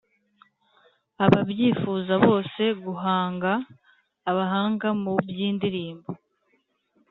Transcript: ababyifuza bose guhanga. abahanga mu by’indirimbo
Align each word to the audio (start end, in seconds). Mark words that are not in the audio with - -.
ababyifuza 1.25 2.13
bose 2.25 2.63
guhanga. 2.83 3.51
abahanga 4.29 4.87
mu 5.01 5.13
by’indirimbo 5.27 6.09